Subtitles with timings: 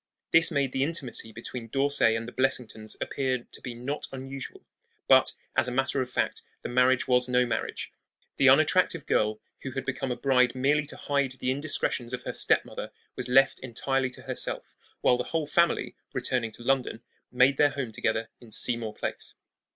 [0.31, 4.65] This made the intimacy between D'Orsay and the Blessingtons appear to be not unusual;
[5.07, 7.93] but, as a matter of fact, the marriage was no marriage.
[8.37, 12.33] The unattractive girl who had become a bride merely to hide the indiscretions of her
[12.33, 17.69] stepmother was left entirely to herself; while the whole family, returning to London, made their
[17.69, 19.35] home together in Seymour Place.